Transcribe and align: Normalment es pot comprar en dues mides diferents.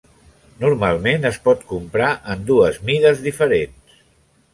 Normalment 0.61 1.27
es 1.29 1.37
pot 1.47 1.61
comprar 1.73 2.07
en 2.37 2.41
dues 2.47 2.81
mides 2.89 3.21
diferents. 3.27 4.01